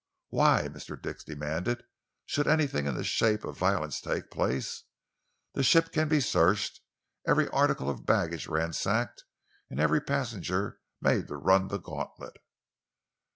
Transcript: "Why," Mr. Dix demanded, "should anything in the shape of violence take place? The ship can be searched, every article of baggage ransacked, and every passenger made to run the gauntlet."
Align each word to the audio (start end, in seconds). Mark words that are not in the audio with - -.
"Why," 0.29 0.67
Mr. 0.67 0.99
Dix 0.99 1.23
demanded, 1.23 1.83
"should 2.25 2.47
anything 2.47 2.87
in 2.87 2.95
the 2.95 3.03
shape 3.03 3.43
of 3.45 3.55
violence 3.55 4.01
take 4.01 4.31
place? 4.31 4.85
The 5.53 5.61
ship 5.61 5.91
can 5.91 6.07
be 6.07 6.19
searched, 6.19 6.81
every 7.27 7.47
article 7.49 7.87
of 7.87 8.03
baggage 8.07 8.47
ransacked, 8.47 9.25
and 9.69 9.79
every 9.79 10.01
passenger 10.01 10.79
made 11.01 11.27
to 11.27 11.35
run 11.35 11.67
the 11.67 11.77
gauntlet." 11.77 12.37